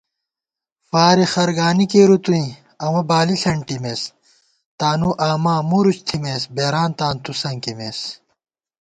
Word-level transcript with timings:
فارےخرگانی 0.89 1.85
کېرُو 1.91 2.17
توئیں 2.23 2.49
امہ 2.85 3.01
بالی 3.09 3.35
ݪَنٹِمېس 3.41 4.01
* 4.39 4.79
تانُوآما 4.79 5.55
مُرُچ 5.69 5.97
تھِمېس 6.07 6.43
بېرانتاں 6.55 7.13
تُوسنکِمېس 7.23 7.99